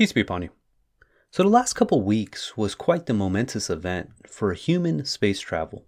[0.00, 0.48] Peace be upon you.
[1.30, 5.84] So, the last couple weeks was quite the momentous event for human space travel.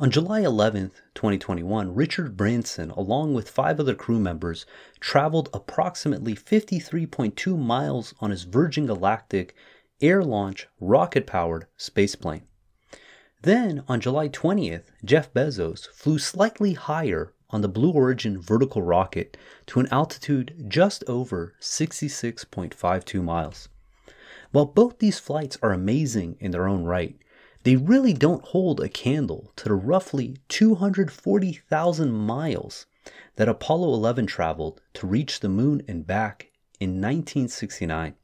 [0.00, 4.66] On July 11th, 2021, Richard Branson, along with five other crew members,
[4.98, 9.54] traveled approximately 53.2 miles on his Virgin Galactic
[10.00, 12.42] air launch rocket powered spaceplane.
[13.42, 19.36] Then, on July 20th, Jeff Bezos flew slightly higher on the Blue Origin vertical rocket
[19.66, 23.68] to an altitude just over 66.52 miles.
[24.52, 27.16] While both these flights are amazing in their own right,
[27.62, 32.86] they really don't hold a candle to the roughly 240,000 miles
[33.36, 38.14] that Apollo 11 traveled to reach the moon and back in 1969.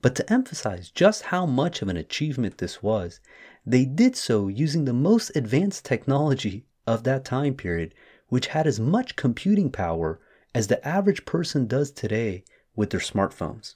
[0.00, 3.20] But to emphasize just how much of an achievement this was,
[3.64, 7.94] they did so using the most advanced technology of that time period,
[8.32, 10.18] which had as much computing power
[10.54, 12.42] as the average person does today
[12.74, 13.74] with their smartphones.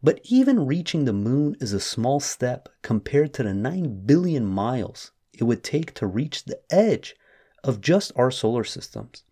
[0.00, 5.10] But even reaching the moon is a small step compared to the 9 billion miles
[5.32, 7.16] it would take to reach the edge
[7.64, 9.24] of just our solar systems,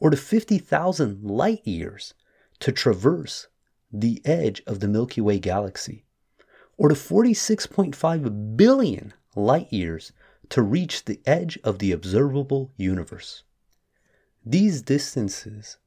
[0.00, 2.14] or the 50,000 light years
[2.60, 3.48] to traverse
[3.92, 6.06] the edge of the Milky Way galaxy,
[6.78, 10.12] or the 46.5 billion light years
[10.48, 13.42] to reach the edge of the observable universe.
[14.44, 15.78] These distances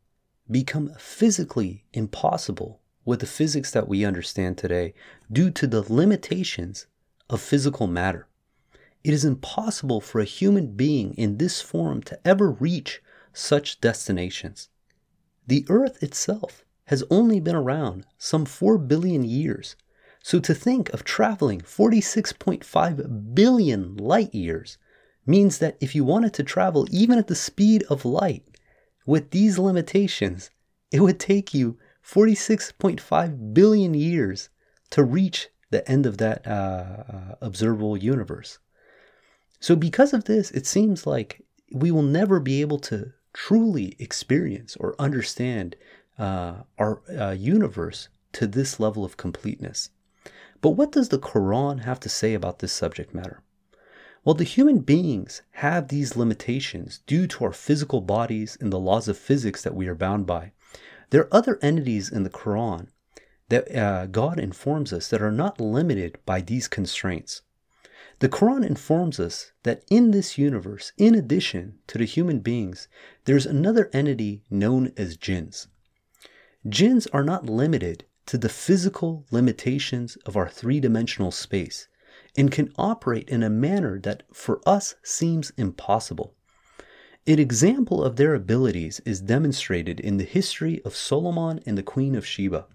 [0.50, 4.94] become physically impossible with the physics that we understand today
[5.32, 6.88] due to the limitations
[7.30, 8.28] of physical matter.
[9.04, 13.02] It is impossible for a human being in this form to ever reach
[13.34, 14.70] such destinations.
[15.48, 19.76] The Earth itself has only been around some 4 billion years,
[20.22, 24.78] so to think of traveling 46.5 billion light years
[25.26, 28.44] means that if you wanted to travel even at the speed of light,
[29.06, 30.52] with these limitations,
[30.92, 34.50] it would take you 46.5 billion years
[34.92, 38.60] to reach the end of that uh, uh, observable universe.
[39.60, 44.76] So, because of this, it seems like we will never be able to truly experience
[44.78, 45.76] or understand
[46.20, 49.90] uh, our uh, universe to this level of completeness.
[50.62, 53.42] But what does the Quran have to say about this subject matter?
[54.24, 59.08] Well, the human beings have these limitations due to our physical bodies and the laws
[59.08, 60.52] of physics that we are bound by.
[61.10, 62.90] There are other entities in the Quran
[63.50, 67.42] that uh, God informs us that are not limited by these constraints.
[68.20, 72.88] The Quran informs us that in this universe, in addition to the human beings,
[73.26, 75.68] there's another entity known as jinns.
[76.70, 81.88] Jinns are not limited to the physical limitations of our three dimensional space
[82.38, 86.34] and can operate in a manner that for us seems impossible.
[87.28, 92.16] An example of their abilities is demonstrated in the history of Solomon and the Queen
[92.16, 92.66] of Sheba.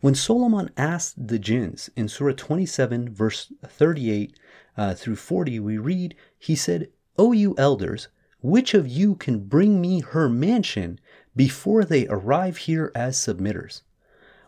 [0.00, 4.38] When Solomon asked the jinns in Surah 27, verse 38
[4.76, 6.88] uh, through 40, we read, He said,
[7.18, 8.08] O you elders,
[8.40, 10.98] which of you can bring me her mansion
[11.36, 13.82] before they arrive here as submitters?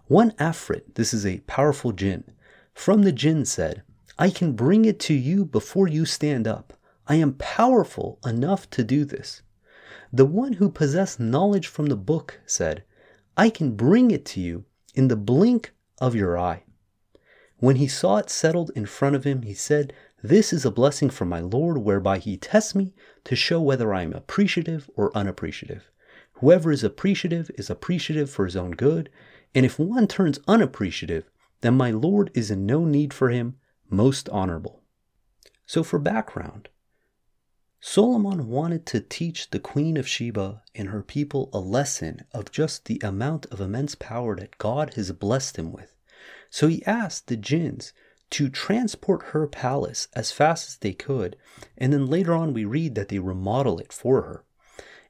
[0.06, 2.24] One Afrit, this is a powerful jinn,
[2.72, 3.82] from the jinn said,
[4.18, 6.72] I can bring it to you before you stand up.
[7.06, 9.42] I am powerful enough to do this.
[10.12, 12.84] The one who possessed knowledge from the book said,
[13.36, 16.64] I can bring it to you in the blink of your eye.
[17.58, 21.10] When he saw it settled in front of him, he said, This is a blessing
[21.10, 22.94] from my Lord, whereby he tests me
[23.24, 25.90] to show whether I am appreciative or unappreciative.
[26.34, 29.10] Whoever is appreciative is appreciative for his own good,
[29.54, 33.56] and if one turns unappreciative, then my Lord is in no need for him,
[33.90, 34.82] most honorable.
[35.66, 36.68] So, for background,
[37.80, 42.86] Solomon wanted to teach the Queen of Sheba and her people a lesson of just
[42.86, 45.94] the amount of immense power that God has blessed him with.
[46.50, 47.92] So he asked the jinns
[48.30, 51.36] to transport her palace as fast as they could,
[51.78, 54.44] and then later on we read that they remodel it for her.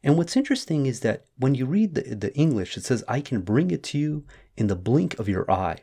[0.03, 3.41] And what's interesting is that when you read the, the English, it says, I can
[3.41, 4.25] bring it to you
[4.57, 5.79] in the blink of your eye.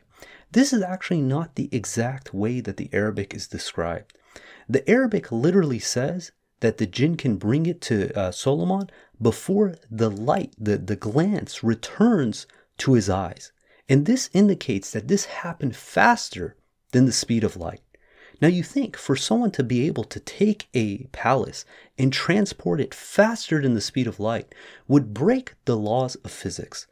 [0.54, 4.16] This is actually not the exact way that the Arabic is described.
[4.68, 6.30] The Arabic literally says
[6.60, 8.88] that the jinn can bring it to uh, Solomon
[9.20, 12.46] before the light, the, the glance returns
[12.78, 13.50] to his eyes.
[13.88, 16.54] And this indicates that this happened faster
[16.92, 17.82] than the speed of light.
[18.40, 21.64] Now, you think for someone to be able to take a palace
[21.98, 24.54] and transport it faster than the speed of light
[24.86, 26.86] would break the laws of physics.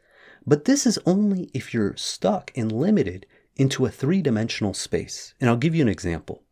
[0.45, 5.33] But this is only if you're stuck and limited into a three dimensional space.
[5.39, 6.43] And I'll give you an example.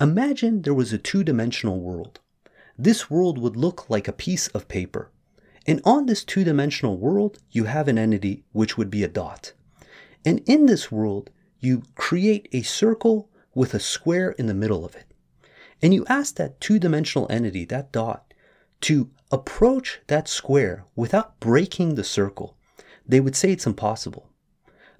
[0.00, 2.20] Imagine there was a two dimensional world
[2.78, 5.10] this world would look like a piece of paper.
[5.66, 9.52] And on this two dimensional world, you have an entity which would be a dot.
[10.24, 14.94] And in this world, you create a circle with a square in the middle of
[14.94, 15.06] it.
[15.82, 18.34] And you ask that two dimensional entity, that dot,
[18.82, 22.56] to approach that square without breaking the circle.
[23.06, 24.30] They would say it's impossible.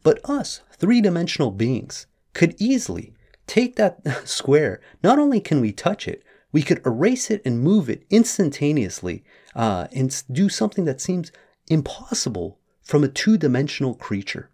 [0.07, 3.13] But us, three dimensional beings, could easily
[3.49, 4.81] take that square.
[5.03, 6.23] Not only can we touch it,
[6.53, 9.25] we could erase it and move it instantaneously
[9.57, 11.33] uh, and do something that seems
[11.67, 14.49] impossible from a two dimensional creature.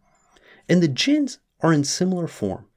[0.70, 2.68] And the jinns are in similar form,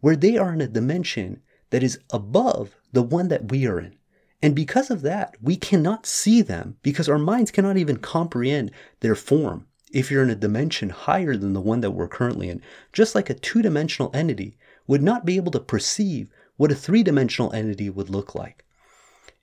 [0.00, 3.94] where they are in a dimension that is above the one that we are in.
[4.40, 8.70] And because of that, we cannot see them because our minds cannot even comprehend
[9.00, 12.60] their form if you're in a dimension higher than the one that we're currently in.
[12.92, 14.56] Just like a two dimensional entity
[14.86, 18.64] would not be able to perceive what a three dimensional entity would look like.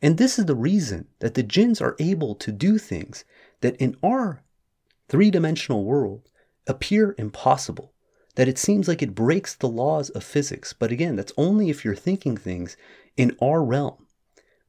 [0.02, 3.26] And this is the reason that the jinns are able to do things
[3.62, 4.44] that in our
[5.08, 6.30] three dimensional world
[6.68, 7.94] appear impossible.
[8.36, 10.72] That it seems like it breaks the laws of physics.
[10.72, 12.78] But again, that's only if you're thinking things
[13.18, 14.08] in our realm.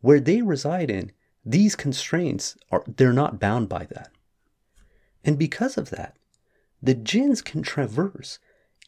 [0.01, 1.13] Where they reside in,
[1.45, 4.11] these constraints are they're not bound by that.
[5.25, 6.17] And because of that,
[6.83, 8.39] the jinns can traverse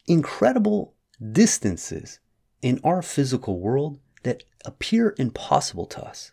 [0.07, 0.95] incredible
[1.31, 2.19] distances
[2.61, 6.31] in our physical world that appear impossible to us.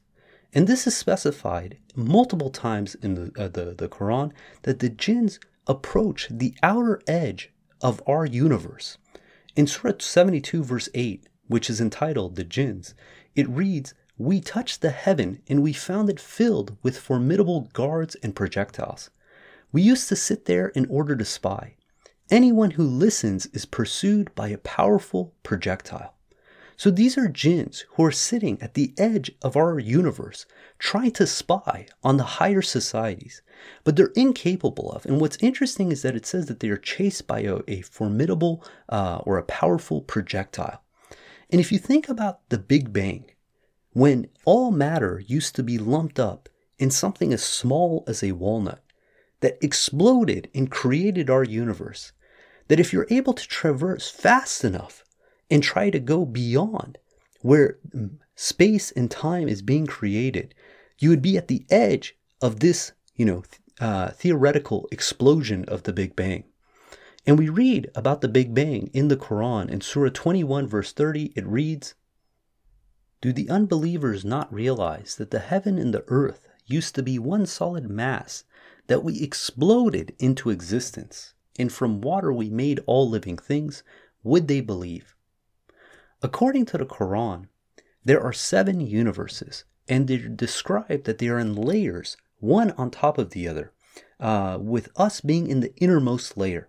[0.52, 4.32] And this is specified multiple times in the, uh, the, the Quran
[4.62, 8.98] that the jinns approach the outer edge of our universe.
[9.56, 12.94] In Surah 72, verse 8, which is entitled The Jinns,
[13.34, 18.34] it reads, We touched the heaven and we found it filled with formidable guards and
[18.34, 19.10] projectiles.
[19.72, 21.76] We used to sit there in order to spy.
[22.30, 26.14] Anyone who listens is pursued by a powerful projectile.
[26.76, 30.46] So these are jinns who are sitting at the edge of our universe,
[30.78, 33.42] trying to spy on the higher societies,
[33.84, 35.04] but they're incapable of.
[35.04, 38.64] And what's interesting is that it says that they are chased by a, a formidable
[38.88, 40.82] uh, or a powerful projectile.
[41.50, 43.30] And if you think about the Big Bang,
[43.92, 48.82] when all matter used to be lumped up in something as small as a walnut,
[49.40, 52.12] that exploded and created our universe.
[52.68, 55.04] That if you're able to traverse fast enough
[55.50, 56.98] and try to go beyond
[57.42, 57.78] where
[58.36, 60.54] space and time is being created,
[60.98, 63.42] you would be at the edge of this, you know,
[63.80, 66.44] uh, theoretical explosion of the Big Bang.
[67.26, 71.32] And we read about the Big Bang in the Quran in Surah 21, verse 30.
[71.36, 71.94] It reads,
[73.20, 77.46] Do the unbelievers not realize that the heaven and the earth used to be one
[77.46, 78.44] solid mass
[78.90, 83.84] that we exploded into existence, and from water we made all living things,
[84.24, 85.14] would they believe?
[86.22, 87.46] According to the Quran,
[88.04, 93.16] there are seven universes, and they're described that they are in layers, one on top
[93.16, 93.72] of the other,
[94.18, 96.68] uh, with us being in the innermost layer.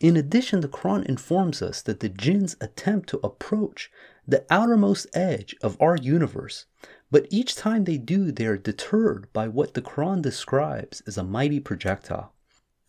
[0.00, 3.88] In addition, the Quran informs us that the jinns attempt to approach
[4.26, 6.66] the outermost edge of our universe
[7.10, 11.24] but each time they do, they are deterred by what the Quran describes as a
[11.24, 12.32] mighty projectile.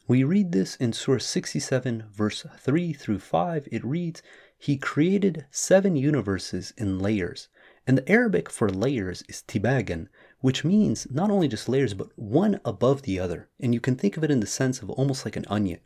[0.08, 3.68] We read this in Surah 67, verse 3 through 5.
[3.72, 4.22] It reads,
[4.58, 7.48] He created seven universes in layers.
[7.88, 10.08] And the Arabic for layers is tibagan,
[10.40, 13.50] which means not only just layers, but one above the other.
[13.60, 15.80] And you can think of it in the sense of almost like an onion.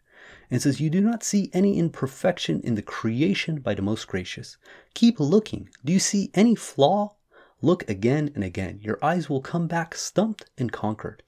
[0.50, 4.58] And says, You do not see any imperfection in the creation by the most gracious.
[4.94, 5.70] Keep looking.
[5.86, 7.16] Do you see any flaw
[7.62, 8.80] Look again and again.
[8.82, 11.24] Your eyes will come back stumped and conquered.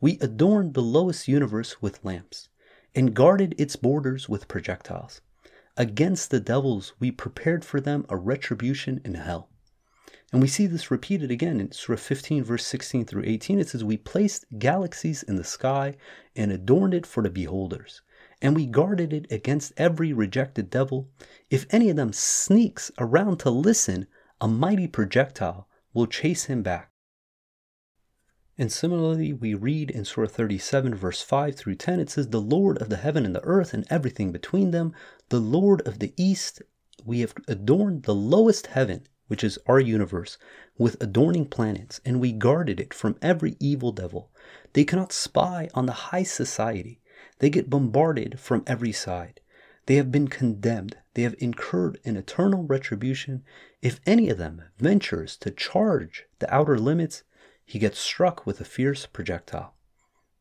[0.00, 2.48] We adorned the lowest universe with lamps,
[2.94, 5.20] and guarded its borders with projectiles.
[5.76, 9.48] Against the devils we prepared for them a retribution in hell.
[10.32, 13.60] And we see this repeated again in Surah 15, verse 16 through 18.
[13.60, 15.96] It says, We placed galaxies in the sky
[16.36, 18.02] and adorned it for the beholders.
[18.42, 21.08] And we guarded it against every rejected devil.
[21.50, 24.06] If any of them sneaks around to listen,
[24.40, 26.90] a mighty projectile will chase him back.
[28.56, 32.78] And similarly, we read in Surah 37, verse 5 through 10, it says, The Lord
[32.78, 34.92] of the heaven and the earth and everything between them,
[35.28, 36.62] the Lord of the east,
[37.04, 40.38] we have adorned the lowest heaven, which is our universe,
[40.76, 44.32] with adorning planets, and we guarded it from every evil devil.
[44.72, 47.00] They cannot spy on the high society.
[47.38, 49.40] They get bombarded from every side.
[49.88, 50.98] They have been condemned.
[51.14, 53.42] They have incurred an eternal retribution.
[53.80, 57.22] If any of them ventures to charge the outer limits,
[57.64, 59.74] he gets struck with a fierce projectile.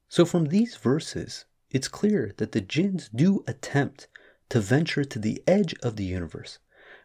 [0.10, 4.10] So, from these verses, it's clear that the jinns do attempt
[4.50, 6.60] to venture to the edge of the universe.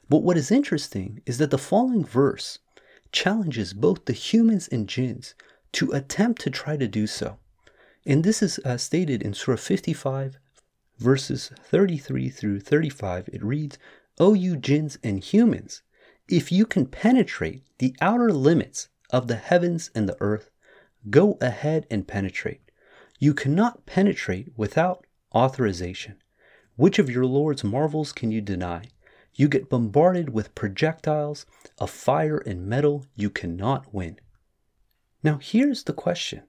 [0.08, 2.58] But what is interesting is that the following verse
[3.12, 5.36] challenges both the humans and jinns
[5.74, 7.38] to attempt to try to do so.
[8.04, 10.40] And this is uh, stated in Surah 55,
[11.02, 13.76] verses 33 through 35, it reads,
[14.18, 15.82] O you jinns and humans,
[16.28, 20.50] if you can penetrate the outer limits of the heavens and the earth,
[21.10, 22.70] go ahead and penetrate.
[23.18, 26.22] You cannot penetrate without authorization.
[26.76, 28.84] Which of your Lord's marvels can you deny?
[29.34, 31.46] You get bombarded with projectiles
[31.78, 34.18] of fire and metal you cannot win.
[35.22, 36.42] Now, here's the question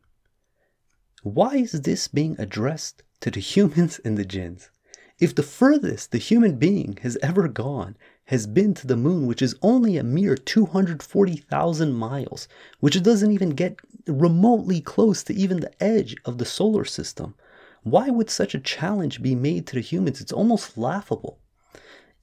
[1.24, 4.70] Why is this being addressed to the humans and the jinns?
[5.18, 9.42] If the furthest the human being has ever gone has been to the moon, which
[9.42, 12.50] is only a mere 240,000 miles,
[12.82, 17.36] which doesn't even get remotely close to even the edge of the solar system,
[17.84, 20.20] why would such a challenge be made to the humans?
[20.20, 21.40] It's almost laughable.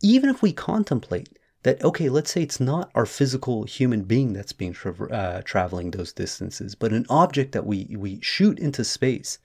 [0.03, 1.31] Even if we contemplate
[1.63, 5.93] that, okay, let's say it's not our physical human being that's being tra- uh, traveling
[5.93, 9.39] those distances, but an object that we, we shoot into space.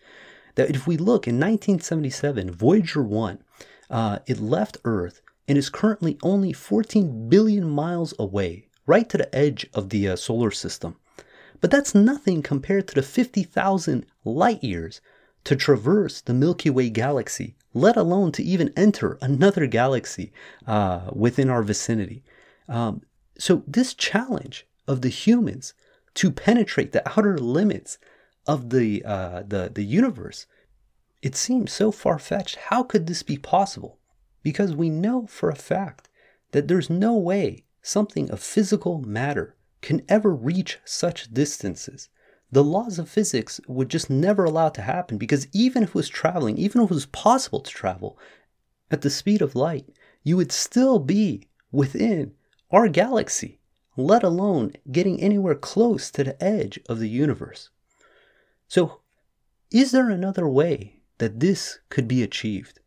[0.56, 3.44] That if we look in 1977, Voyager 1,
[3.90, 9.36] uh, it left Earth and is currently only 14 billion miles away, right to the
[9.36, 10.96] edge of the uh, solar system.
[11.62, 15.02] But that's nothing compared to the 50,000 light years
[15.46, 20.34] to traverse the Milky Way galaxy, let alone to even enter another galaxy
[20.68, 22.24] uh, within our vicinity.
[22.68, 23.02] Um,
[23.38, 25.74] so, this challenge of the humans
[26.16, 27.98] to penetrate the outer limits
[28.46, 30.46] of the, uh, the, the universe,
[31.22, 32.56] it seems so far fetched.
[32.56, 34.00] How could this be possible?
[34.44, 36.10] Because we know for a fact
[36.52, 42.10] that there's no way something of physical matter can ever reach such distances
[42.56, 45.96] the laws of physics would just never allow it to happen because even if it
[45.96, 48.18] was traveling, even if it was possible to travel
[48.90, 49.90] at the speed of light,
[50.24, 52.34] you would still be within
[52.72, 53.60] our galaxy,
[53.98, 57.70] let alone getting anywhere close to the edge of the universe.
[58.68, 59.02] So,
[59.72, 62.80] is there another way that this could be achieved?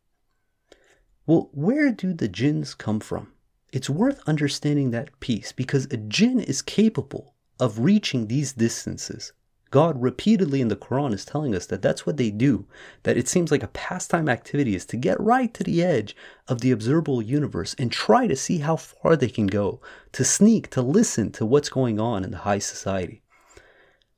[1.27, 3.33] Well, where do the jinns come from?
[3.73, 9.33] It's worth understanding that piece because a jinn is capable of reaching these distances
[9.71, 12.67] God repeatedly in the Quran is telling us that that's what they do,
[13.03, 16.17] that it seems like a pastime activity is to get right to the edge
[16.47, 19.81] of the observable universe and try to see how far they can go,
[20.13, 23.23] to sneak, to listen to what's going on in the high society.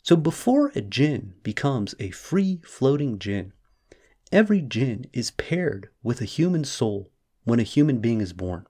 [0.02, 3.52] So before a jinn becomes a free floating jinn,
[4.32, 7.10] every jinn is paired with a human soul
[7.44, 8.66] when a human being is born.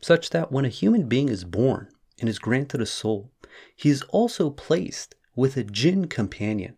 [0.00, 3.32] Such that when a human being is born and is granted a soul,
[3.74, 6.76] he is also placed with a jinn companion,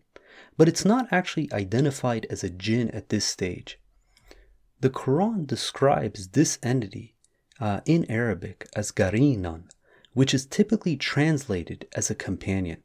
[0.57, 3.79] but it's not actually identified as a jinn at this stage.
[4.81, 7.15] The Quran describes this entity
[7.59, 9.69] uh, in Arabic as garinan,
[10.13, 12.83] which is typically translated as a companion.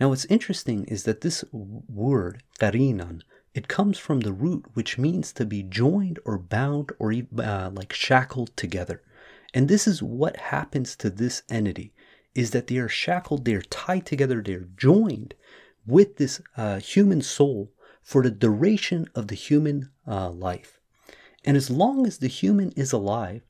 [0.00, 3.22] Now, what's interesting is that this word, garinan,
[3.54, 7.92] it comes from the root which means to be joined or bound or uh, like
[7.92, 9.02] shackled together.
[9.54, 11.92] And this is what happens to this entity
[12.34, 15.34] is that they are shackled, they are tied together, they are joined
[15.86, 20.78] with this uh, human soul for the duration of the human uh, life.
[21.44, 23.42] And as long as the human is alive,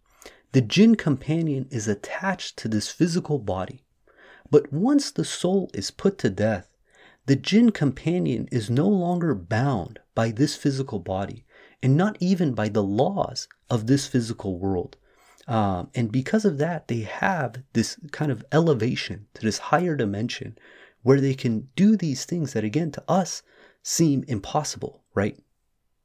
[0.53, 3.85] the jinn companion is attached to this physical body.
[4.51, 6.75] But once the soul is put to death,
[7.27, 11.45] the jinn companion is no longer bound by this physical body
[11.83, 14.97] and not even by the laws of this physical world.
[15.47, 20.59] Um, and because of that, they have this kind of elevation to this higher dimension
[21.03, 23.43] where they can do these things that, again, to us
[23.83, 25.39] seem impossible, right?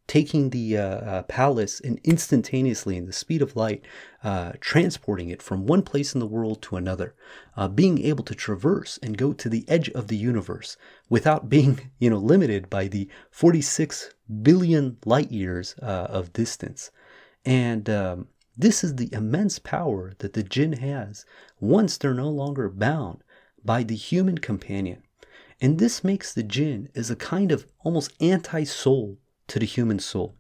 [0.06, 3.84] Taking the uh, uh, palace and instantaneously, in the speed of light,
[4.24, 7.16] uh, transporting it from one place in the world to another,
[7.56, 10.76] uh, being able to traverse and go to the edge of the universe
[11.10, 16.92] without being, you know, limited by the 46 billion light years uh, of distance.
[17.46, 21.26] And um, this is the immense power that the jinn has
[21.60, 23.24] once they're no longer bound
[23.64, 25.04] by the human companion.
[25.62, 30.00] And this makes the jinn as a kind of almost anti soul to the human
[30.00, 30.36] soul.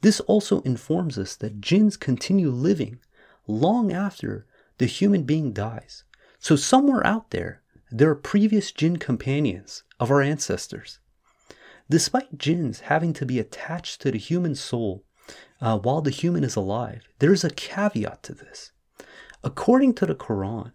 [0.00, 3.00] This also informs us that jinns continue living
[3.46, 4.46] long after
[4.78, 6.04] the human being dies.
[6.38, 10.98] So, somewhere out there, there are previous jinn companions of our ancestors.
[11.88, 15.04] Despite jinns having to be attached to the human soul
[15.60, 17.02] uh, while the human is alive.
[17.18, 18.72] There's a caveat to this.
[19.42, 20.72] According to the Quran,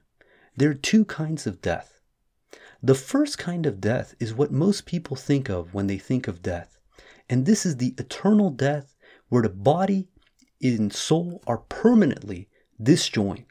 [0.56, 2.00] there are two kinds of death.
[2.82, 6.42] The first kind of death is what most people think of when they think of
[6.42, 6.78] death,
[7.29, 8.95] and this is the eternal death
[9.29, 10.07] where the body
[10.62, 12.50] and soul are permanently
[12.81, 13.45] disjoined.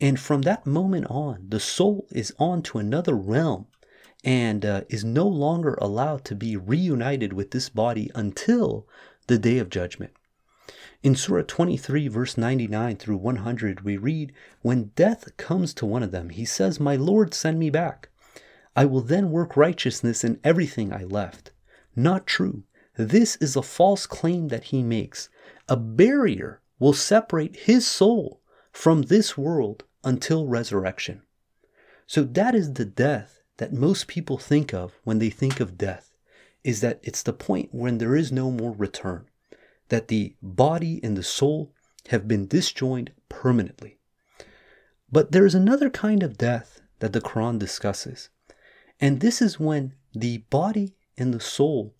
[0.00, 3.66] And from that moment on, the soul is on to another realm
[4.24, 8.86] and uh, is no longer allowed to be reunited with this body until
[9.26, 10.12] the day of judgment.
[11.02, 16.10] In Surah 23, verse 99 through 100, we read, When death comes to one of
[16.10, 18.08] them, he says, My Lord, send me back.
[18.74, 21.52] I will then work righteousness in everything I left.
[21.94, 22.64] Not true.
[22.96, 25.28] This is a false claim that he makes.
[25.68, 28.40] A barrier will separate his soul
[28.72, 31.22] from this world until resurrection.
[32.06, 36.12] So that is the death that most people think of when they think of death,
[36.62, 39.26] is that it's the point when there is no more return,
[39.88, 41.72] that the body and the soul
[42.08, 43.98] have been disjoined permanently.
[45.10, 48.28] But there is another kind of death that the Quran discusses,
[49.00, 51.94] and this is when the body and the soul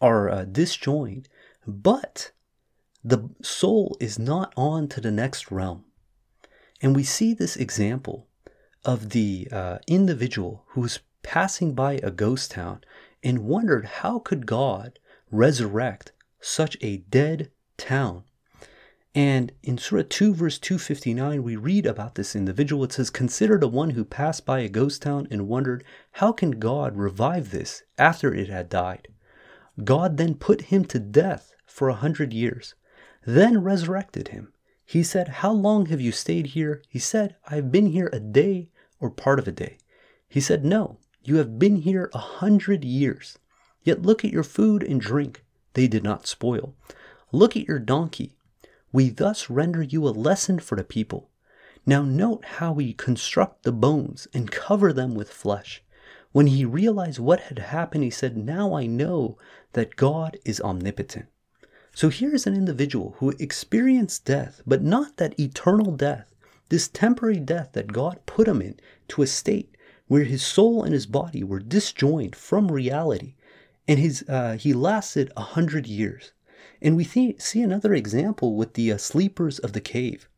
[0.00, 1.28] are uh, disjoined,
[1.66, 2.32] but
[3.02, 5.84] the soul is not on to the next realm.
[6.80, 8.26] And we see this example
[8.84, 12.82] of the uh, individual who's passing by a ghost town
[13.22, 14.98] and wondered how could God
[15.30, 18.24] resurrect such a dead town.
[19.14, 22.82] And in Surah 2, verse 259, we read about this individual.
[22.84, 26.52] It says, Consider the one who passed by a ghost town and wondered, How can
[26.52, 29.08] God revive this after it had died?
[29.82, 32.74] God then put him to death for a hundred years,
[33.26, 34.52] then resurrected him.
[34.84, 36.82] He said, How long have you stayed here?
[36.88, 38.68] He said, I have been here a day
[39.00, 39.78] or part of a day.
[40.28, 43.38] He said, No, you have been here a hundred years.
[43.82, 46.74] Yet look at your food and drink, they did not spoil.
[47.32, 48.36] Look at your donkey.
[48.92, 51.30] We thus render you a lesson for the people.
[51.86, 55.82] Now note how we construct the bones and cover them with flesh.
[56.34, 59.38] When he realized what had happened, he said, Now I know
[59.74, 61.26] that God is omnipotent.
[61.94, 66.34] So here is an individual who experienced death, but not that eternal death,
[66.70, 69.76] this temporary death that God put him in to a state
[70.08, 73.36] where his soul and his body were disjoined from reality,
[73.86, 76.32] and his uh, he lasted a hundred years.
[76.82, 80.28] And we see, see another example with the uh, sleepers of the cave.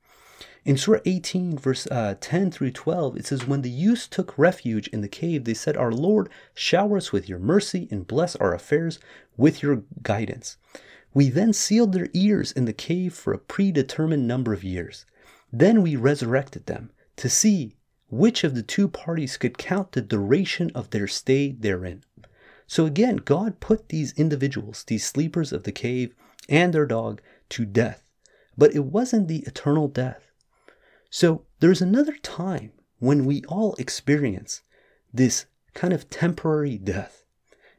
[0.67, 4.89] In Surah 18, verse uh, 10 through 12, it says, When the youths took refuge
[4.89, 8.53] in the cave, they said, Our Lord, shower us with your mercy and bless our
[8.53, 8.99] affairs
[9.37, 10.57] with your guidance.
[11.15, 15.07] We then sealed their ears in the cave for a predetermined number of years.
[15.53, 17.77] Then we resurrected them to see
[18.11, 22.03] which of the two parties could count the duration of their stay therein.
[22.67, 26.13] So again, God put these individuals, these sleepers of the cave,
[26.49, 28.03] and their dog to death.
[28.59, 30.26] But it wasn't the eternal death.
[31.11, 34.63] So there's another time when we all experience
[35.13, 37.25] this kind of temporary death,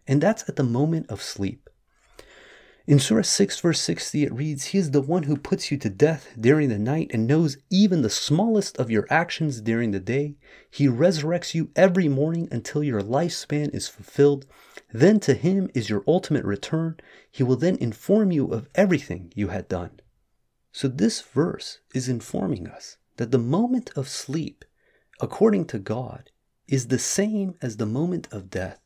[0.08, 1.70] and that's at the moment of sleep.
[2.88, 5.90] In Surah 6, verse 60, it reads, He is the one who puts you to
[5.90, 10.38] death during the night and knows even the smallest of your actions during the day.
[10.72, 14.46] He resurrects you every morning until your lifespan is fulfilled.
[14.94, 16.96] Then to Him is your ultimate return.
[17.30, 20.00] He will then inform you of everything you had done.
[20.72, 24.66] So this verse is informing us that the moment of sleep,
[25.20, 26.32] according to God,
[26.68, 28.80] is the same as the moment of death.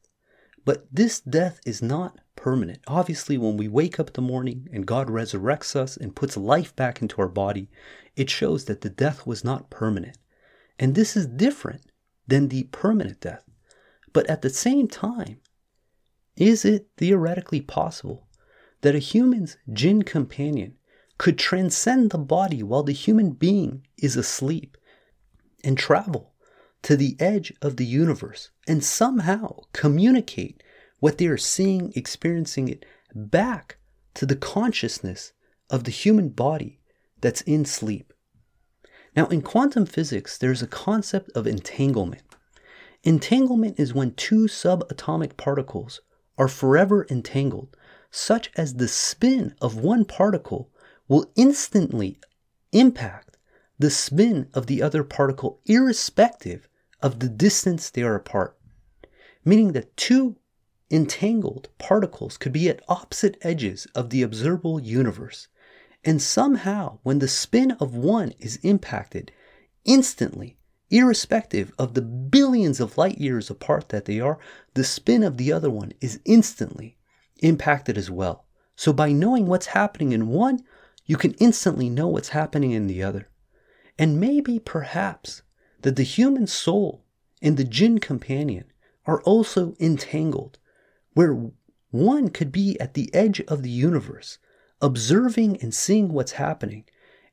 [0.63, 2.79] But this death is not permanent.
[2.87, 6.75] Obviously, when we wake up in the morning and God resurrects us and puts life
[6.75, 7.69] back into our body,
[8.15, 10.17] it shows that the death was not permanent.
[10.77, 11.91] And this is different
[12.27, 13.43] than the permanent death.
[14.13, 15.39] But at the same time,
[16.35, 18.27] is it theoretically possible
[18.81, 20.75] that a human's jinn companion
[21.21, 24.75] could transcend the body while the human being is asleep
[25.63, 26.33] and travel
[26.81, 30.63] to the edge of the universe and somehow communicate
[30.99, 33.77] what they are seeing, experiencing it back
[34.15, 35.31] to the consciousness
[35.69, 36.79] of the human body
[37.21, 38.13] that's in sleep.
[39.15, 42.23] Now, in quantum physics, there's a concept of entanglement.
[43.03, 46.01] Entanglement is when two subatomic particles
[46.39, 47.77] are forever entangled,
[48.09, 50.70] such as the spin of one particle
[51.11, 52.17] will instantly
[52.71, 53.35] impact
[53.77, 56.69] the spin of the other particle, irrespective
[57.01, 58.57] of the distance they are apart.
[59.43, 60.37] Meaning that two
[60.89, 65.49] entangled particles could be at opposite edges of the observable universe.
[66.05, 69.33] And somehow, when the spin of one is impacted,
[69.83, 70.55] instantly,
[70.89, 74.39] irrespective of the billions of light years apart that they are,
[74.75, 76.95] the spin of the other one is instantly
[77.39, 78.45] impacted as well.
[78.77, 80.63] So, by knowing what's happening in one,
[81.05, 83.27] you can instantly know what's happening in the other.
[83.97, 85.41] And maybe, perhaps,
[85.81, 87.03] that the human soul
[87.41, 88.65] and the jinn companion
[89.05, 90.59] are also entangled
[91.13, 91.51] where
[91.89, 94.37] one could be at the edge of the universe,
[94.81, 96.85] observing and seeing what's happening,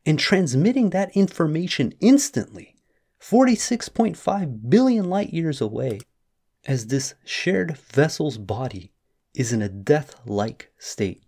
[0.04, 2.74] and transmitting that information instantly,
[3.20, 6.00] 46.5 billion light years away,
[6.66, 8.92] as this shared vessel's body
[9.34, 11.22] is in a death like state.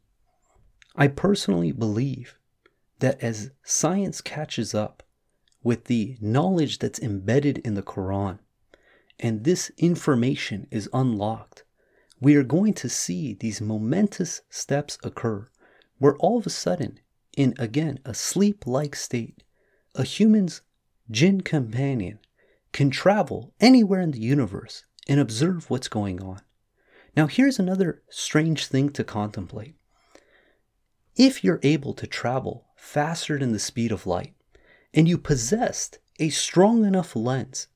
[1.00, 2.36] I personally believe
[2.98, 5.02] that as science catches up
[5.62, 8.38] with the knowledge that's embedded in the Quran,
[9.18, 11.64] and this information is unlocked,
[12.20, 15.48] we are going to see these momentous steps occur
[15.96, 17.00] where all of a sudden,
[17.34, 19.42] in again a sleep like state,
[19.94, 20.60] a human's
[21.10, 22.18] jinn companion
[22.72, 26.42] can travel anywhere in the universe and observe what's going on.
[27.16, 29.76] Now, here's another strange thing to contemplate.
[31.20, 34.32] If you're able to travel faster than the speed of light,
[34.94, 37.66] and you possessed a strong enough lens,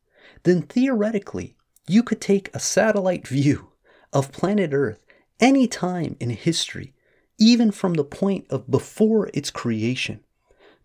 [0.44, 1.54] then theoretically
[1.86, 3.72] you could take a satellite view
[4.14, 5.04] of planet Earth
[5.40, 6.94] any time in history,
[7.38, 10.20] even from the point of before its creation.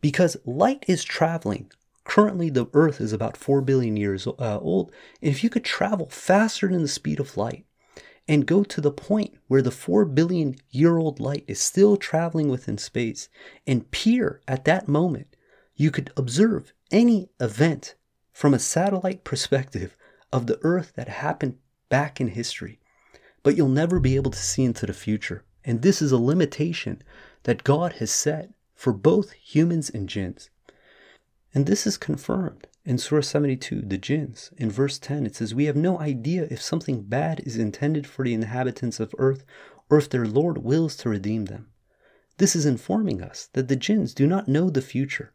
[0.01, 1.71] Because light is traveling.
[2.03, 4.91] Currently, the Earth is about 4 billion years uh, old.
[5.21, 7.65] And if you could travel faster than the speed of light
[8.29, 12.47] and go to the point where the 4 billion year old light is still traveling
[12.47, 13.27] within space
[13.67, 15.35] and peer at that moment,
[15.75, 17.95] you could observe any event
[18.31, 19.97] from a satellite perspective
[20.31, 21.57] of the Earth that happened
[21.89, 22.79] back in history
[23.43, 25.43] but you'll never be able to see into the future.
[25.63, 27.01] And this is a limitation
[27.43, 30.49] that God has set for both humans and jinns.
[31.53, 34.49] And this is confirmed in Surah 72, the jinns.
[34.57, 38.25] In verse 10, it says, We have no idea if something bad is intended for
[38.25, 39.45] the inhabitants of earth
[39.91, 41.67] or if their Lord wills to redeem them.
[42.37, 45.33] This is informing us that the jinns do not know the future,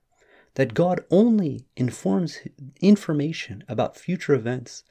[0.54, 2.40] that God only informs
[2.80, 4.82] information about future events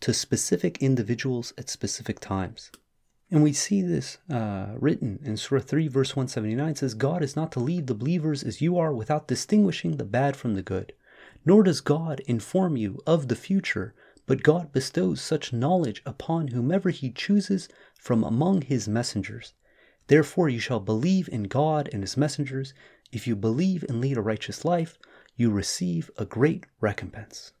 [0.00, 2.70] to specific individuals at specific times.
[3.30, 7.52] And we see this uh, written in Surah 3, verse 179 says, God is not
[7.52, 10.94] to leave the believers as you are without distinguishing the bad from the good.
[11.44, 13.94] Nor does God inform you of the future,
[14.26, 19.54] but God bestows such knowledge upon whomever he chooses from among his messengers.
[20.06, 22.74] Therefore, you shall believe in God and his messengers.
[23.10, 24.98] If you believe and lead a righteous life,
[25.36, 27.52] you receive a great recompense.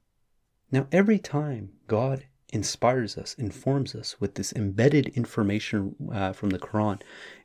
[0.70, 6.58] Now, every time God inspires us, informs us with this embedded information uh, from the
[6.58, 7.00] Quran,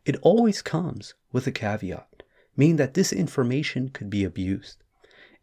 [0.06, 2.24] it always comes with a caveat,
[2.56, 4.84] meaning that this information could be abused.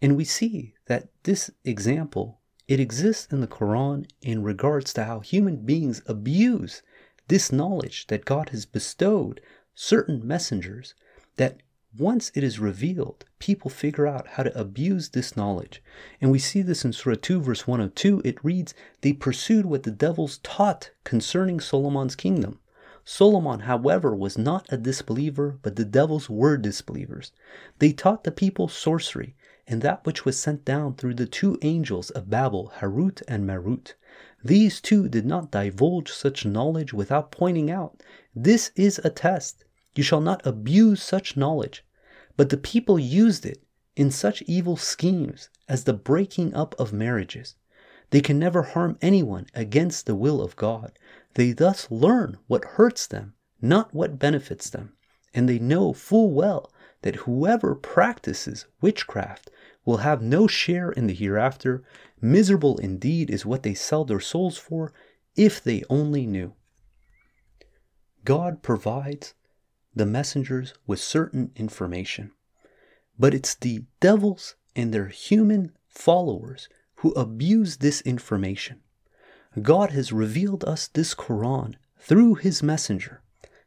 [0.04, 5.20] And we see that this example, it exists in the Quran in regards to how
[5.20, 6.82] human beings abuse
[7.28, 9.40] this knowledge that God has bestowed
[9.74, 10.94] certain messengers
[11.36, 11.62] that
[11.96, 15.82] once it is revealed, people figure out how to abuse this knowledge.
[16.20, 18.20] And we see this in Surah 2, verse 102.
[18.26, 22.60] It reads, They pursued what the devils taught concerning Solomon's kingdom.
[23.06, 27.32] Solomon, however, was not a disbeliever, but the devils were disbelievers.
[27.78, 29.34] They taught the people sorcery,
[29.66, 33.94] and that which was sent down through the two angels of Babel, Harut and Marut.
[34.44, 38.03] These two did not divulge such knowledge without pointing out,
[38.35, 41.85] This is a test you shall not abuse such knowledge.
[42.37, 43.62] But the people used it
[43.96, 47.55] in such evil schemes as the breaking up of marriages.
[48.11, 50.98] They can never harm anyone against the will of God.
[51.35, 54.92] They thus learn what hurts them, not what benefits them.
[55.33, 56.72] And they know full well
[57.04, 59.50] that whoever practices witchcraft
[59.84, 61.84] will have no share in the hereafter.
[62.18, 64.90] Miserable indeed is what they sell their souls for,
[65.36, 66.54] if they only knew.
[68.24, 69.34] God provides
[69.94, 72.32] the messengers with certain information.
[73.18, 78.80] But it's the devils and their human followers who abuse this information.
[79.60, 83.20] God has revealed us this Quran through His messenger,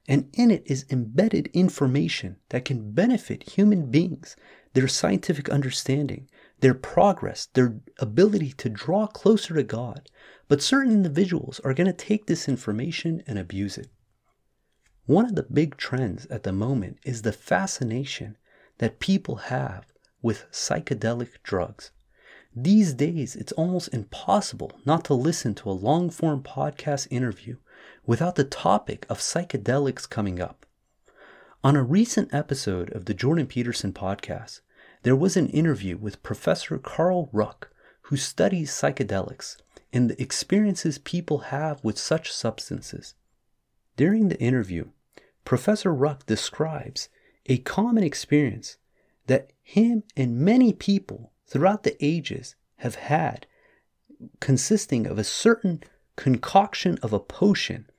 [0.08, 4.36] and in it is embedded information that can benefit human beings,
[4.74, 6.30] their scientific understanding,
[6.62, 10.10] their progress, their ability to draw closer to God.
[10.48, 13.90] But certain individuals are going to take this information and abuse it.
[15.06, 18.38] One of the big trends at the moment is the fascination
[18.78, 19.88] that people have
[20.22, 21.92] with psychedelic drugs.
[22.56, 27.58] These days, it's almost impossible not to listen to a long form podcast interview
[28.08, 30.66] without the topic of psychedelics coming up.
[31.64, 34.62] On a recent episode of the Jordan Peterson podcast,
[35.04, 37.70] there was an interview with Professor Carl Ruck,
[38.04, 39.58] who studies psychedelics
[39.92, 43.14] and the experiences people have with such substances.
[43.98, 44.86] During the interview,
[45.44, 47.10] Professor Ruck describes
[47.46, 48.78] a common experience
[49.28, 53.48] that him and many people throughout the ages have had,
[54.40, 55.84] consisting of a certain
[56.16, 57.90] concoction of a potion,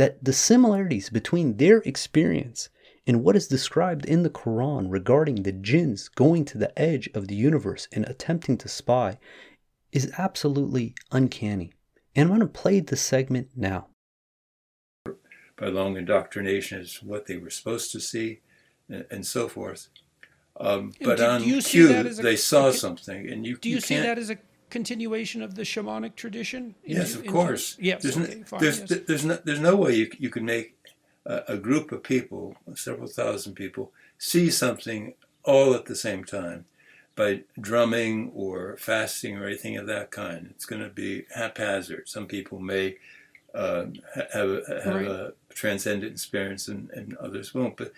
[0.00, 2.70] that the similarities between their experience
[3.06, 7.28] and what is described in the Quran regarding the jinns going to the edge of
[7.28, 9.18] the universe and attempting to spy
[9.92, 11.74] is absolutely uncanny.
[12.16, 13.88] And I'm going to play the segment now
[15.58, 18.40] by long indoctrination is what they were supposed to see.
[18.88, 19.88] and, and so forth.
[20.58, 23.80] Um, but do, on do cue, they saw a, something, and you do you, you
[23.82, 24.38] see that as a
[24.70, 26.74] continuation of the shamanic tradition?
[26.84, 27.76] In, yes, of course.
[27.80, 29.00] yes, there's, okay, no, fine, there's, yes.
[29.06, 30.76] there's, no, there's no way you, you can make
[31.26, 36.64] a, a group of people, several thousand people, see something all at the same time
[37.16, 40.48] by drumming or fasting or anything of that kind.
[40.50, 42.08] It's going to be haphazard.
[42.08, 42.96] Some people may
[43.54, 43.86] uh,
[44.32, 45.06] have, have right.
[45.06, 47.76] a transcendent experience and, and, others won't.
[47.76, 47.92] But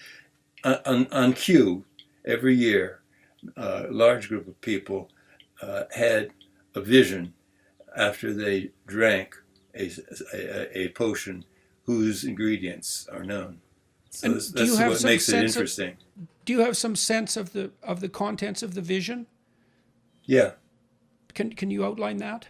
[0.64, 1.84] on, on cue,
[2.24, 3.00] every year,
[3.56, 5.10] a large group of people
[5.60, 6.30] uh, had
[6.74, 7.34] a vision
[7.96, 9.36] after they drank
[9.74, 9.90] a,
[10.32, 11.44] a, a potion
[11.84, 13.60] whose ingredients are known.
[14.10, 15.90] So and that's, that's what makes it interesting.
[15.90, 19.26] Of, do you have some sense of the of the contents of the vision?
[20.24, 20.52] Yeah.
[21.34, 22.48] Can can you outline that?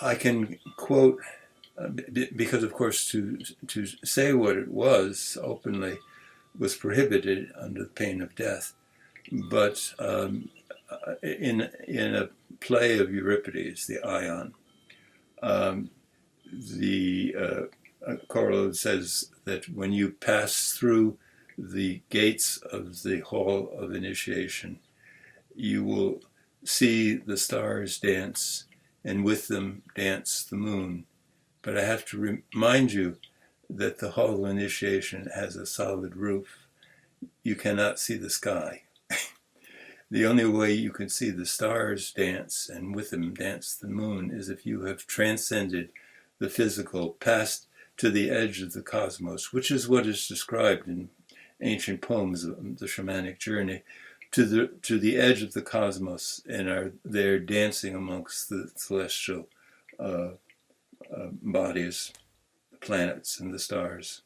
[0.00, 1.18] I can quote
[1.78, 5.98] uh, because, of course, to to say what it was openly
[6.58, 8.74] was prohibited under the pain of death.
[9.50, 10.50] But um,
[10.90, 12.28] uh, in in a
[12.60, 14.54] play of Euripides, the Ion,
[15.42, 15.90] um,
[16.52, 21.18] the uh, uh says that when you pass through
[21.58, 24.78] the gates of the hall of initiation,
[25.54, 26.20] you will
[26.64, 28.64] see the stars dance,
[29.04, 31.06] and with them dance the moon.
[31.62, 33.16] But I have to remind you
[33.68, 36.68] that the hall of initiation has a solid roof.
[37.42, 38.82] You cannot see the sky.
[40.10, 44.30] The only way you can see the stars dance and with them dance the moon
[44.30, 45.90] is if you have transcended
[46.38, 47.66] the physical, passed
[47.96, 51.08] to the edge of the cosmos, which is what is described in
[51.62, 53.82] ancient poems of the shamanic journey
[54.30, 59.48] to the to the edge of the cosmos and are there dancing amongst the celestial
[59.98, 60.30] uh,
[61.14, 62.12] uh, bodies,
[62.70, 64.22] the planets and the stars.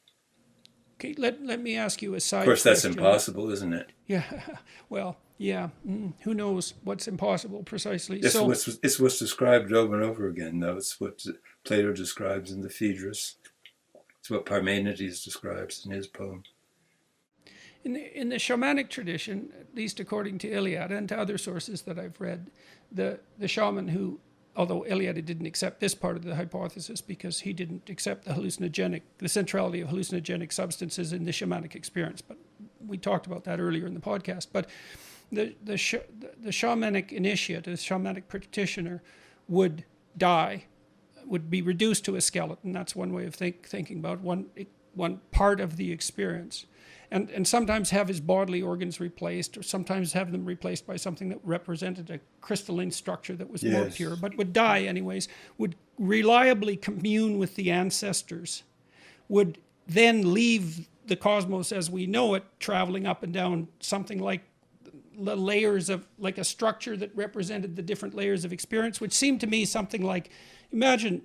[0.97, 2.41] Okay, let, let me ask you a side.
[2.41, 3.91] Of course, that's impossible, isn't it?
[4.07, 4.25] Yeah,
[4.89, 5.71] well, yeah.
[5.89, 8.19] Mm, who knows what's impossible precisely?
[8.19, 10.77] It's, so, what's, it's what's described over and over again, though.
[10.77, 11.25] It's what
[11.65, 13.37] Plato describes in the Phaedrus.
[14.19, 16.43] It's what Parmenides describes in his poem.
[17.85, 21.83] In the, in the shamanic tradition, at least according to Eliade and to other sources
[21.83, 22.51] that I've read,
[22.93, 24.21] the, the shaman who,
[24.55, 29.01] although Eliade didn't accept this part of the hypothesis because he didn't accept the hallucinogenic,
[29.17, 32.37] the centrality of hallucinogenic substances in the shamanic experience, but
[32.87, 34.49] we talked about that earlier in the podcast.
[34.53, 34.69] But
[35.33, 39.03] the, the, sh- the shamanic initiate, the shamanic practitioner,
[39.49, 39.85] would
[40.17, 40.65] die,
[41.25, 42.73] would be reduced to a skeleton.
[42.73, 44.47] That's one way of think, thinking about one,
[44.95, 46.67] one part of the experience
[47.11, 51.29] and, and sometimes have his bodily organs replaced, or sometimes have them replaced by something
[51.31, 53.73] that represented a crystalline structure that was yes.
[53.73, 58.63] more pure, but would die anyways, would reliably commune with the ancestors,
[59.29, 64.43] would then leave the cosmos as we know it, traveling up and down something like
[65.19, 69.41] the layers of like a structure that represented the different layers of experience, which seemed
[69.41, 70.31] to me something like
[70.73, 71.23] imagine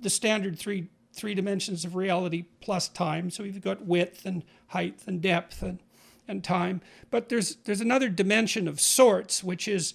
[0.00, 3.30] the standard three three dimensions of reality plus time.
[3.30, 5.80] So we've got width and height and depth and,
[6.28, 6.80] and time.
[7.10, 9.94] But there's there's another dimension of sorts, which is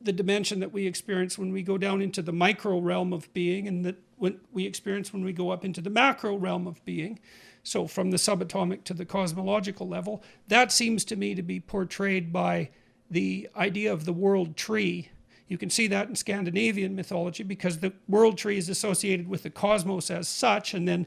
[0.00, 3.68] the dimension that we experience when we go down into the micro realm of being
[3.68, 7.18] and that when we experience when we go up into the macro realm of being.
[7.66, 12.32] So from the subatomic to the cosmological level, that seems to me to be portrayed
[12.32, 12.70] by
[13.10, 15.10] the idea of the world tree
[15.48, 19.50] you can see that in Scandinavian mythology because the world tree is associated with the
[19.50, 21.06] cosmos as such, and then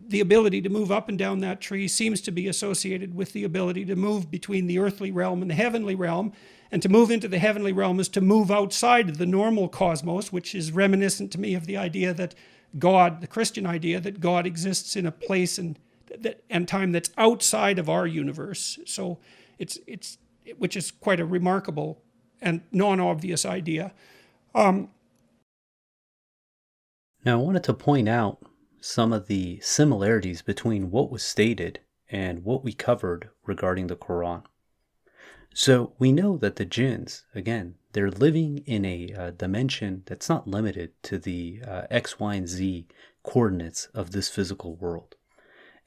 [0.00, 3.44] the ability to move up and down that tree seems to be associated with the
[3.44, 6.32] ability to move between the earthly realm and the heavenly realm.
[6.70, 10.32] And to move into the heavenly realm is to move outside of the normal cosmos,
[10.32, 12.34] which is reminiscent to me of the idea that
[12.78, 15.78] God, the Christian idea that God exists in a place and
[16.18, 18.78] that and time that's outside of our universe.
[18.86, 19.18] So
[19.58, 20.18] it's it's
[20.56, 22.02] which is quite a remarkable
[22.40, 23.92] and non obvious idea.
[24.54, 24.90] Um,
[27.24, 28.38] now, I wanted to point out
[28.80, 34.44] some of the similarities between what was stated and what we covered regarding the Quran.
[35.52, 40.46] So, we know that the jinns, again, they're living in a uh, dimension that's not
[40.46, 42.86] limited to the uh, X, Y, and Z
[43.24, 45.16] coordinates of this physical world.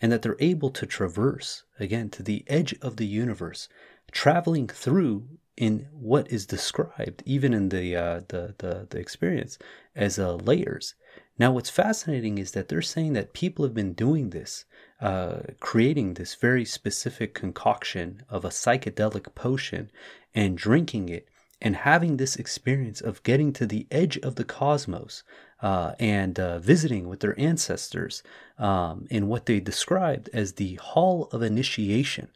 [0.01, 3.69] And that they're able to traverse, again, to the edge of the universe,
[4.11, 9.59] traveling through in what is described, even in the uh, the, the, the experience,
[9.95, 10.95] as uh, layers.
[11.37, 14.65] Now, what's fascinating is that they're saying that people have been doing this,
[14.99, 19.91] uh, creating this very specific concoction of a psychedelic potion
[20.33, 21.27] and drinking it
[21.61, 25.23] and having this experience of getting to the edge of the cosmos
[25.61, 28.23] uh, and uh, visiting with their ancestors
[28.57, 32.29] um, in what they described as the Hall of Initiation.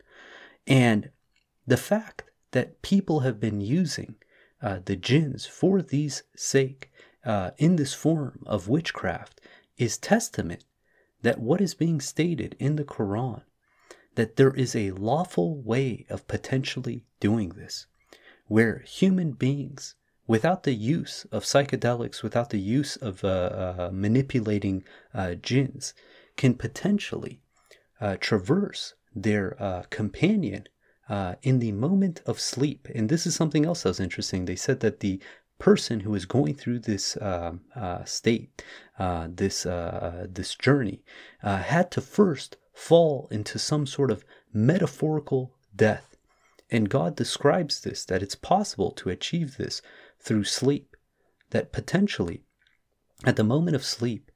[0.68, 1.10] And
[1.66, 4.16] the fact that people have been using
[4.62, 6.92] uh, the jinns for these sake
[7.26, 9.42] uh, in this form of witchcraft
[9.78, 10.64] is testament
[11.22, 13.42] that what is being stated in the Quran,
[14.14, 17.88] that there is a lawful way of potentially doing this,
[18.48, 19.96] where human beings,
[20.28, 25.94] without the use of psychedelics, without the use of uh, uh, manipulating uh, jinns,
[26.36, 27.42] can potentially
[28.02, 30.68] uh, traverse their uh, companion
[31.08, 32.88] uh, in the moment of sleep.
[32.94, 34.46] And this is something else that was interesting.
[34.46, 35.20] They said that the
[35.58, 37.54] person who is going through this uh,
[38.04, 38.64] state,
[39.30, 41.04] this this journey,
[41.42, 46.15] had to first fall into some sort of metaphorical death.
[46.70, 49.82] And God describes this that it's possible to achieve this
[50.20, 50.96] through sleep.
[51.52, 52.44] That potentially,
[53.24, 54.32] at the moment of sleep,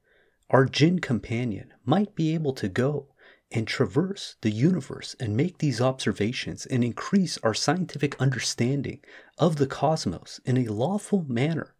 [0.48, 3.08] our jinn companion might be able to go
[3.52, 9.00] and traverse the universe and make these observations and increase our scientific understanding
[9.38, 11.74] of the cosmos in a lawful manner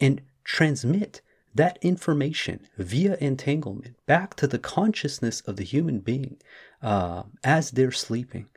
[0.00, 1.22] and transmit
[1.54, 6.36] that information via entanglement back to the consciousness of the human being
[6.82, 8.48] uh, as they're sleeping.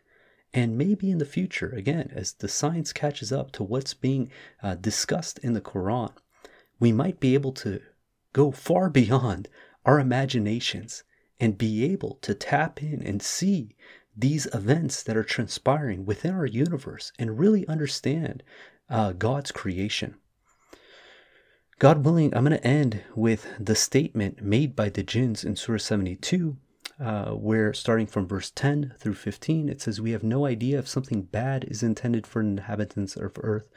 [0.57, 4.31] And maybe in the future, again, as the science catches up to what's being
[4.63, 6.11] uh, discussed in the Quran,
[6.79, 7.79] we might be able to
[8.33, 9.49] go far beyond
[9.85, 11.03] our imaginations
[11.39, 13.75] and be able to tap in and see
[14.17, 18.41] these events that are transpiring within our universe and really understand
[18.89, 20.15] uh, God's creation.
[21.77, 25.77] God willing, I'm going to end with the statement made by the jinns in Surah
[25.77, 26.57] 72,
[26.99, 30.87] uh, where starting from verse 10 through 15, it says, We have no idea if
[30.87, 33.69] something bad is intended for inhabitants of earth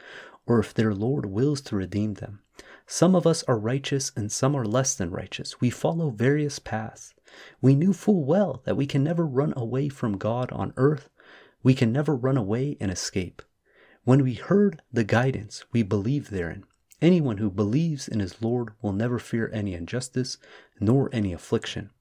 [0.47, 2.39] or if their Lord wills to redeem them.
[2.87, 5.61] Some of us are righteous and some are less than righteous.
[5.61, 7.13] We follow various paths.
[7.61, 11.09] We knew full well that we can never run away from God on earth.
[11.63, 13.41] We can never run away and escape.
[14.03, 16.65] When we heard the guidance, we believed therein.
[17.01, 20.37] Anyone who believes in his Lord will never fear any injustice
[20.79, 21.91] nor any affliction.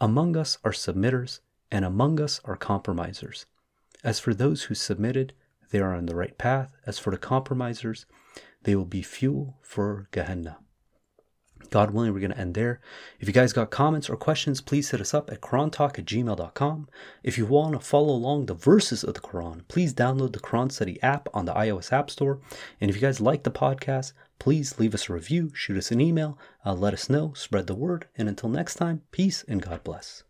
[0.00, 3.46] Among us are submitters, and among us are compromisers.
[4.04, 5.32] As for those who submitted,
[5.70, 6.76] they are on the right path.
[6.84, 8.04] As for the compromisers,
[8.62, 10.58] they will be fuel for Gehenna.
[11.70, 12.80] God willing, we're going to end there.
[13.18, 16.88] If you guys got comments or questions, please hit us up at QuranTalk at gmail.com.
[17.22, 20.70] If you want to follow along the verses of the Quran, please download the Quran
[20.70, 22.40] Study app on the iOS App Store.
[22.80, 26.00] And if you guys like the podcast, please leave us a review, shoot us an
[26.00, 28.06] email, uh, let us know, spread the word.
[28.16, 30.24] And until next time, peace and God bless.